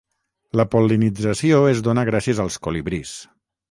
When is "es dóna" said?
1.75-2.09